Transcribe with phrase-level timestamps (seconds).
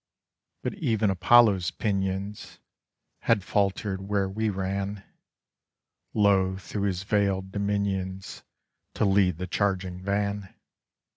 [0.63, 2.57] But e'en Apollo's pinions
[3.19, 5.03] Had faltered where we ran,
[6.15, 8.41] Low through his veiled dominions,
[8.95, 10.55] To lead the charging van!